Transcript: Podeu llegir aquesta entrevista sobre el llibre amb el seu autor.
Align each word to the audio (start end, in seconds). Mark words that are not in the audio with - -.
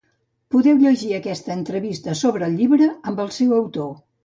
Podeu 0.53 0.79
llegir 0.83 1.11
aquesta 1.17 1.51
entrevista 1.57 2.17
sobre 2.23 2.49
el 2.49 2.57
llibre 2.63 2.89
amb 3.13 3.23
el 3.27 3.31
seu 3.39 3.55
autor. 3.63 3.95